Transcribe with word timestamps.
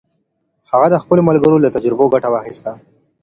هغه 0.71 0.87
د 0.89 0.95
خپلو 1.03 1.21
ملګرو 1.29 1.61
له 1.63 1.69
تجربو 1.75 2.11
ګټه 2.13 2.27
واخیسته. 2.31 2.71